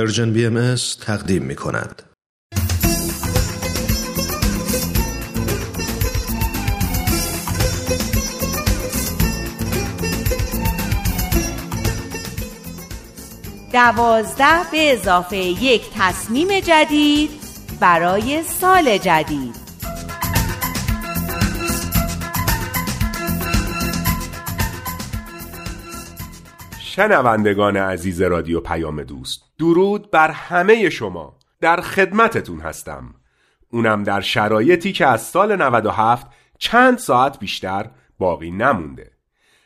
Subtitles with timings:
[0.00, 0.74] پرژن بی ام
[1.06, 2.02] تقدیم می کند.
[13.72, 17.30] دوازده به اضافه یک تصمیم جدید
[17.80, 19.59] برای سال جدید
[26.92, 31.38] شنوندگان عزیز رادیو پیام دوست درود بر همه شما.
[31.60, 33.14] در خدمتتون هستم.
[33.72, 36.26] اونم در شرایطی که از سال 97
[36.58, 39.10] چند ساعت بیشتر باقی نمونده.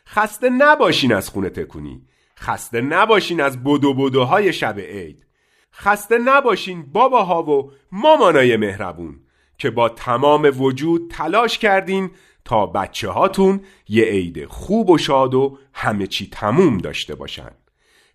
[0.07, 2.07] خسته نباشین از خونه تکونی.
[2.39, 5.25] خسته نباشین از بدو بدوهای شب عید.
[5.73, 9.19] خسته نباشین باباها و مامانای مهربون
[9.57, 12.11] که با تمام وجود تلاش کردین
[12.45, 17.51] تا بچه هاتون یه عید خوب و شاد و همه چی تموم داشته باشن.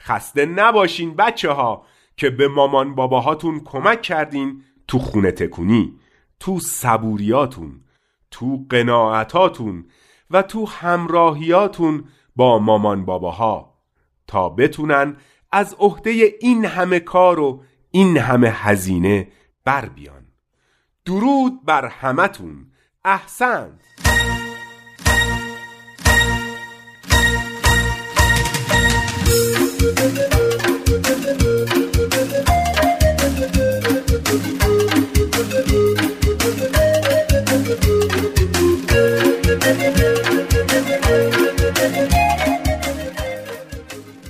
[0.00, 5.98] خسته نباشین بچه ها که به مامان باباهاتون کمک کردین تو خونه تکونی
[6.40, 7.80] تو صبوریاتون
[8.30, 9.86] تو قناعتاتون
[10.30, 12.04] و تو همراهیاتون
[12.36, 13.74] با مامان باباها
[14.26, 15.16] تا بتونن
[15.52, 19.28] از عهده این همه کار و این همه هزینه
[19.64, 20.26] بر بیان.
[21.04, 22.69] درود بر همتون.
[23.04, 23.78] احسن.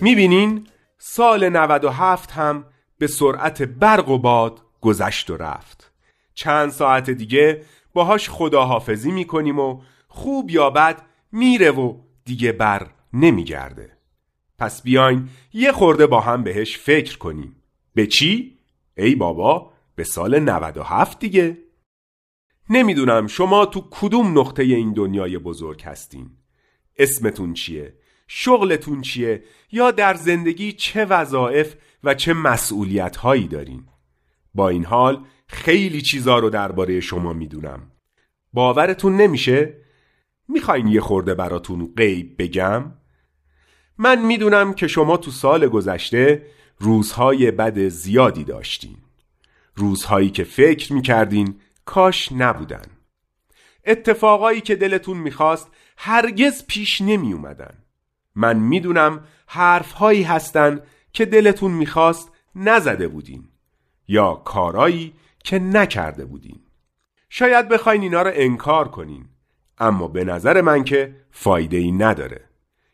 [0.00, 0.66] می‌بینین
[0.98, 2.64] سال 97 هم
[2.98, 5.92] به سرعت برق و باد گذشت و رفت.
[6.34, 11.02] چند ساعت دیگه باهاش خداحافظی می‌کنیم و خوب یا بد
[11.32, 13.96] میره و دیگه بر نمیگرده
[14.58, 17.56] پس بیاین یه خورده با هم بهش فکر کنیم
[17.94, 18.58] به چی؟
[18.96, 21.58] ای بابا به سال 97 دیگه
[22.70, 26.30] نمی‌دونم شما تو کدوم نقطه این دنیای بزرگ هستین
[26.98, 27.94] اسمتون چیه؟
[28.28, 33.86] شغلتون چیه؟ یا در زندگی چه وظایف و چه مسئولیت هایی دارین؟
[34.54, 37.80] با این حال خیلی چیزا رو درباره شما می‌دونم
[38.52, 39.74] باورتون نمیشه؟
[40.48, 42.92] می‌خواین یه خورده براتون غیب بگم؟
[43.98, 46.46] من می‌دونم که شما تو سال گذشته
[46.78, 48.96] روزهای بد زیادی داشتین
[49.74, 52.86] روزهایی که فکر می‌کردین کاش نبودن
[53.84, 57.74] اتفاقایی که دلتون می‌خواست هرگز پیش نمی اومدن
[58.34, 60.80] من می‌دونم حرفهایی هستن
[61.12, 63.48] که دلتون می‌خواست نزده بودین
[64.08, 65.12] یا کارایی
[65.44, 66.60] که نکرده بودین.
[67.28, 69.24] شاید بخواین اینا رو انکار کنین.
[69.78, 72.44] اما به نظر من که فایده ای نداره.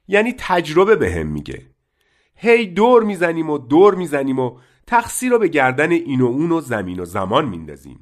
[0.09, 1.67] یعنی تجربه به هم میگه.
[2.35, 6.61] هی دور می‌زنیم و دور می‌زنیم و تقصیر رو به گردن این و اون و
[6.61, 8.01] زمین و زمان میندازیم.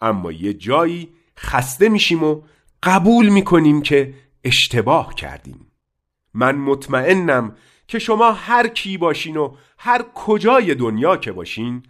[0.00, 1.08] اما یه جایی
[1.38, 2.42] خسته میشیم و
[2.82, 4.14] قبول می‌کنیم که
[4.44, 5.72] اشتباه کردیم.
[6.34, 7.56] من مطمئنم
[7.88, 11.82] که شما هر کی باشین و هر کجای دنیا که باشین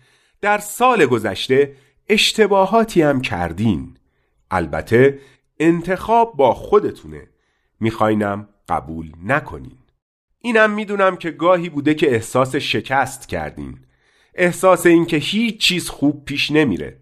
[0.46, 1.76] در سال گذشته
[2.08, 3.96] اشتباهاتی هم کردین.
[4.50, 5.18] البته
[5.60, 7.28] انتخاب با خودتونه.
[7.80, 9.78] میخواینم قبول نکنین.
[10.40, 13.78] اینم می‌دونم که گاهی بوده که احساس شکست کردین.
[14.34, 16.96] احساس اینکه هیچ چیز خوب پیش نمیره.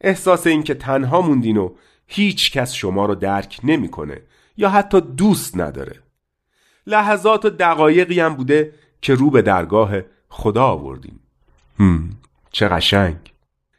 [0.00, 1.74] احساس اینکه تنها موندین و
[2.06, 4.22] هیچ کس شما رو درک نمی‌کنه
[4.56, 6.02] یا حتی دوست نداره.
[6.86, 8.72] لحظات و دقایقی هم بوده
[9.02, 11.18] که رو به درگاه خدا آوردین.
[12.52, 13.16] چه قشنگ.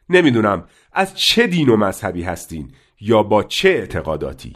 [0.09, 0.63] نمی‌دونم
[0.93, 4.53] از چه دین و مذهبی هستین یا با چه اعتقاداتی.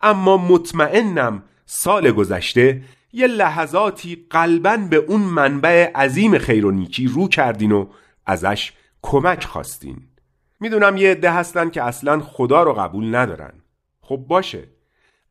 [0.00, 7.28] اما مطمئنم سال گذشته یه لحظاتی قلبا به اون منبع عظیم خیر و نیکی رو
[7.28, 7.86] کردین و
[8.26, 8.72] ازش
[9.02, 10.02] کمک خواستین.
[10.60, 13.52] می‌دونم یه عده هستن که اصلا خدا رو قبول ندارن.
[14.00, 14.64] خب باشه.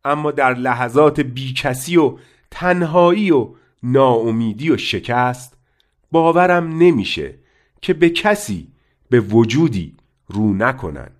[0.05, 2.17] اما در لحظات بیکسی و
[2.51, 3.49] تنهایی و
[3.83, 5.57] ناامیدی و شکست
[6.11, 7.35] باورم نمیشه
[7.85, 8.67] که به کسی
[9.09, 9.97] به وجودی
[10.27, 11.11] رو نکنن.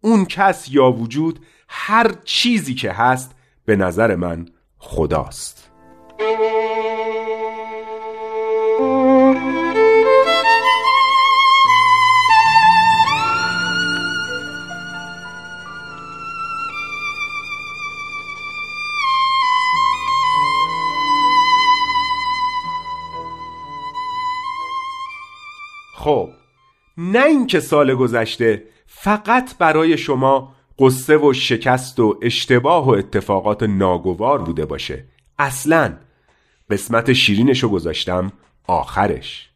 [0.00, 1.38] اون کس یا وجود
[1.68, 3.34] هر چیزی که هست
[3.64, 4.48] به نظر من
[4.78, 5.70] خداست.
[26.08, 26.30] خب
[26.98, 34.42] نه اینکه سال گذشته فقط برای شما قصه و شکست و اشتباه و اتفاقات ناگوار
[34.42, 35.04] بوده باشه.
[35.38, 35.96] اصلا
[36.70, 38.32] قسمت شیرینشو گذاشتم
[38.66, 39.50] آخرش.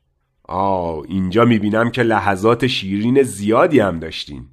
[0.45, 4.49] آه اینجا می‌بینم که لحظات شیرین زیادی هم داشتین.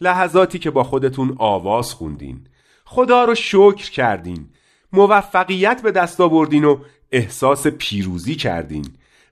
[0.00, 2.46] لحظاتی که با خودتون آواز خوندین.
[2.84, 4.48] خدا رو شکر کردین.
[4.92, 6.78] موفقیت به دست آوردین و
[7.12, 8.86] احساس پیروزی کردین.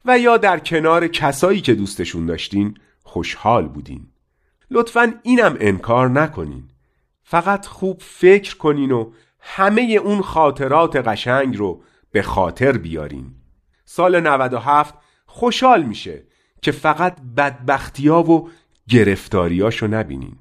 [0.05, 4.07] و یا در کنار کسایی که دوستشون داشتین خوشحال بودین
[4.71, 6.65] لطفا اینم انکار نکنین
[7.23, 11.83] فقط خوب فکر کنین و همه اون خاطرات قشنگ رو
[12.13, 13.35] به خاطر بیارین
[13.85, 14.95] سال 97
[15.27, 16.23] خوشحال میشه
[16.63, 18.51] که فقط بدبختیا و
[18.89, 20.37] گرفتاریاشو نبینین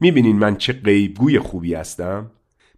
[0.00, 2.30] می‌بینین من چه غیبگوی خوبی هستم؟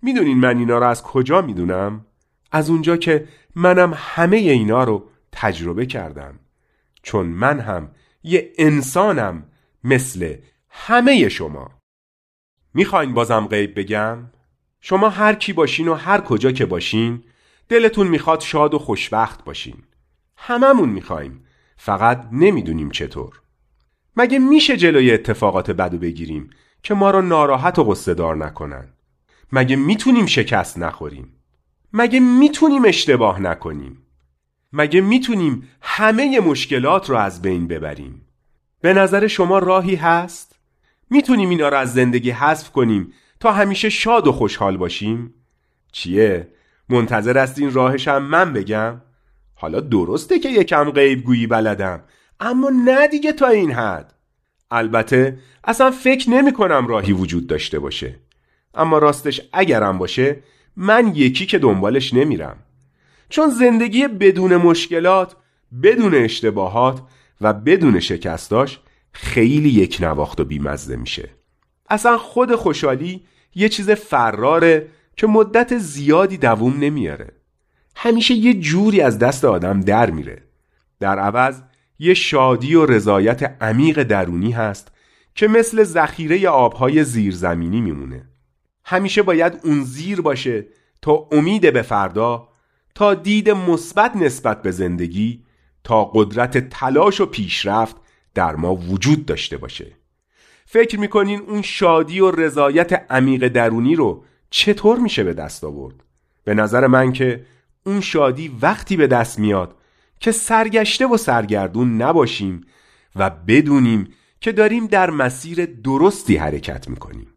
[0.03, 2.07] می‌دونین من اینا رو از کجا می‌دونم؟
[2.53, 6.39] از اونجا که منم همه اینا رو تجربه کردم.
[7.03, 7.91] چون من هم
[8.23, 9.45] یه انسانم
[9.85, 10.37] مثل
[10.69, 11.71] همه شما.
[12.75, 14.19] می‌خواین بازم غیب بگم؟
[14.81, 17.25] شما هر کی باشین و هر کجا که باشین
[17.69, 19.83] دلتون می‌خواد شاد و خوشبخت باشین.
[20.37, 21.45] هممون می‌خوایم.
[21.77, 23.41] فقط نمی‌دونیم چطور.
[24.17, 26.51] مگه میشه جلوی اتفاقات بدو بگیریم
[26.83, 28.93] که ما رو ناراحت و قصه دار نکنن؟
[29.53, 31.35] مگه می‌تونیم شکست نخوریم؟
[31.93, 34.03] مگه می‌تونیم اشتباه نکنیم؟
[34.73, 38.27] مگه می‌تونیم همه مشکلات رو از بین ببریم؟
[38.81, 40.59] به نظر شما راهی هست؟
[41.11, 45.35] می‌تونیم اینا رو از زندگی حذف کنیم تا همیشه شاد و خوشحال باشیم؟
[45.93, 46.49] چیه؟
[46.89, 49.01] منتظر هستین راهش هم من بگم؟
[49.55, 52.03] حالا درسته که یکم غیب گویی بلدم
[52.41, 54.15] اما نه دیگه تا این حد.
[54.71, 58.15] البته اصلا فکر نمی کنم راهی وجود داشته باشه.
[58.75, 60.43] اما راستش اگرم باشه
[60.77, 62.57] من یکی که دنبالش نمیرم.
[63.29, 65.37] چون زندگی بدون مشکلات
[65.83, 67.03] بدون اشتباهات
[67.41, 68.81] و بدون شکستاش
[69.13, 71.31] خیلی یک نواخت و بیمزده میشه.
[71.89, 77.33] اصلا خود خوشحالی یه چیز فراره که مدت زیادی دووم نمیاره.
[77.97, 80.43] همیشه یه جوری از دست آدم در میره.
[81.01, 81.61] در عوض
[81.99, 84.93] یه شادی و رضایت عمیق درونی هست
[85.35, 88.29] که مثل ذخیره آبهای زیرزمینی میمونه.
[88.85, 90.67] همیشه باید اون زیر باشه
[91.03, 92.49] تا امید به فردا
[92.99, 95.45] تا دید مثبت نسبت به زندگی
[95.85, 97.97] تا قدرت تلاش و پیشرفت
[98.35, 99.93] در ما وجود داشته باشه
[100.67, 105.95] فکر می‌کنین اون شادی و رضایت عمیق درونی رو چطور میشه به دست آورد
[106.45, 107.45] به نظر من که
[107.87, 109.77] اون شادی وقتی به دست میاد
[110.21, 112.61] که سرگشته و سرگردون نباشیم
[113.17, 114.09] و بدونیم
[114.41, 117.29] که داریم در مسیر درستی حرکت می‌کنیم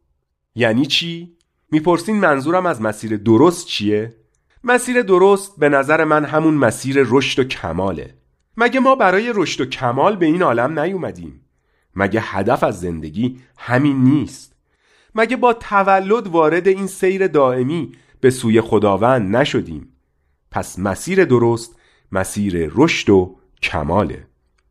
[0.55, 1.37] یعنی چی؟
[1.71, 4.20] می‌پرسین منظورم از مسیر درست چیه؟
[4.63, 8.13] مسیر درست به نظر من همون مسیر رشد و کماله
[8.57, 11.45] مگه ما برای رشد و کمال به این عالم نیومدیم؟
[11.95, 14.55] مگه هدف از زندگی همین نیست؟
[15.15, 17.91] مگه با تولد وارد این سیر دائمی
[18.21, 19.87] به سوی خداوند نشدیم؟
[20.51, 21.75] پس مسیر درست
[22.11, 24.27] مسیر رشد و کماله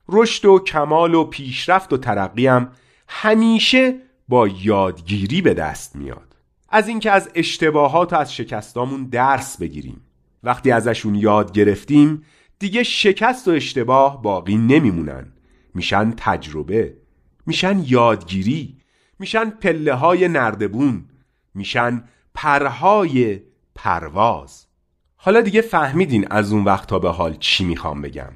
[0.09, 2.73] رشد و کمال و پیشرفت و ترقی هم
[3.09, 3.95] همیشه
[4.29, 6.30] با یادگیری به دست میاد
[6.71, 10.01] از اینکه از اشتباهات و از شکستامون درس بگیریم.
[10.43, 12.25] وقتی ازشون یاد گرفتیم
[12.59, 15.33] دیگه شکست و اشتباه باقی نمیمونن.
[15.75, 16.97] میشن تجربه
[17.47, 18.77] میشن یادگیری
[19.19, 21.05] میشن پله های نردبون
[21.55, 23.41] میشن پرهای
[23.75, 24.67] پرواز.
[25.17, 28.33] حالا دیگه فهمیدین از اون وقت تا به حال چی می‌خوام بگم.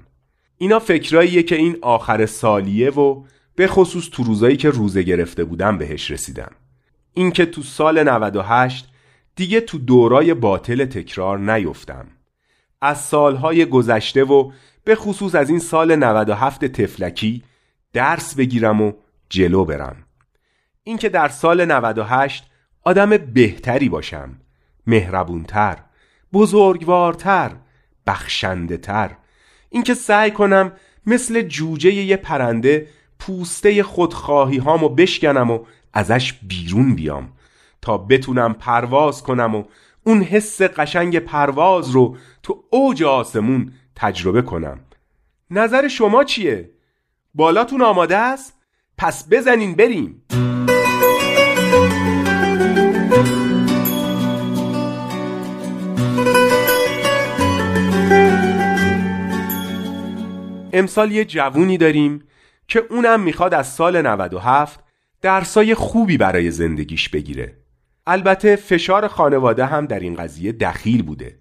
[0.58, 5.78] اینا فکراییه که این آخر سالیه و به خصوص تو روزایی که روزه گرفته بودم
[5.78, 6.50] بهش رسیدم.
[7.14, 8.88] اینکه تو سال 98
[9.36, 12.06] دیگه تو دورای باطل تکرار نیفتم.
[12.80, 14.52] از سالهای گذشته و
[14.84, 17.42] به خصوص از این سال 97 تفلکی
[17.92, 18.92] درس بگیرم و
[19.28, 19.96] جلو برم.
[20.82, 22.44] اینکه در سال 98
[22.84, 24.40] آدم بهتری باشم
[24.86, 25.78] مهربونتر
[26.32, 27.50] بزرگوارتر
[28.06, 29.16] بخشنده تر
[29.70, 30.72] اینکه سعی کنم
[31.06, 32.86] مثل جوجه یه پرنده
[33.18, 37.32] پوسته خودخواهی هامو بشکنم و ازش بیرون بیام
[37.82, 39.64] تا بتونم پرواز کنم و
[40.04, 44.80] اون حس قشنگ پرواز رو تو اوج آسمون تجربه کنم
[45.50, 46.70] نظر شما چیه؟
[47.34, 48.54] بالاتون آماده است؟
[48.98, 50.22] پس بزنین بریم
[60.72, 62.24] امسال یه جوونی داریم
[62.68, 64.83] که اونم می‌خواد از سال 97
[65.24, 67.56] درسای خوبی برای زندگیش بگیره.
[68.06, 71.38] البته فشار خانواده هم در این قضیه دخیل بوده.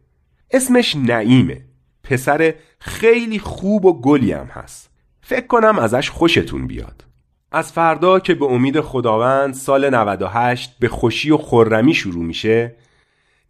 [0.52, 1.66] اسمش نعیمه.
[2.04, 4.90] پسر خیلی خوب و گلی هم هست.
[5.22, 7.04] فکر کنم ازش خوشتون بیاد.
[7.52, 12.76] از فردا که به امید خداوند سال 98 به خوشی و خرمی شروع میشه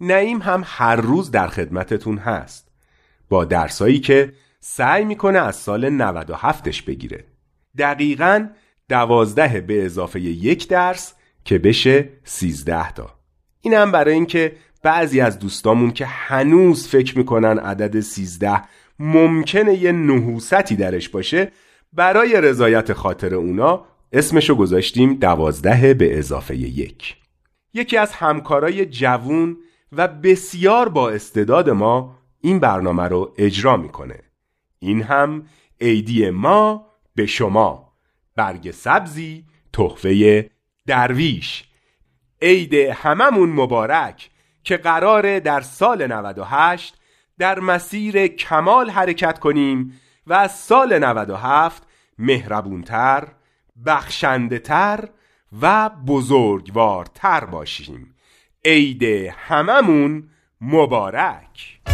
[0.01, 2.71] نعیم هم هر روز در خدمتتون هست.
[3.29, 7.25] با درسایی که سعی می‌کنه از سال 97ش بگیره.
[7.77, 8.47] دقیقا
[8.89, 11.13] دوازده به اضافه یک درس
[11.45, 13.09] که بشه سیزده تا.
[13.61, 18.61] اینم برای اینکه بعضی از دوستامون که هنوز فکر می‌کنن عدد سیزده
[18.99, 21.51] ممکنه یه نحوستی درش باشه
[21.93, 27.15] برای رضایت خاطر اونا اسمشو گذاشتیم دوازده به اضافه یک.
[27.73, 29.57] یکی از همکارای جوون
[29.91, 34.19] و بسیار با استعداد ما این برنامه رو اجرا می‌کنه.
[34.79, 35.45] این هم
[35.81, 36.85] عیدی ما
[37.15, 37.92] به شما.
[38.35, 40.49] برگ سبزی تحفه
[40.87, 41.63] درویش.
[42.41, 44.29] عید هممون مبارک
[44.63, 46.95] که قراره در سال 98
[47.37, 51.83] در مسیر کمال حرکت کنیم و از سال 97
[52.17, 53.27] مهربونتر،
[53.85, 54.59] بخشنده
[55.61, 58.15] و بزرگوارتر باشیم.
[58.65, 59.03] عید
[59.37, 60.29] هممون
[60.61, 61.92] مبارک.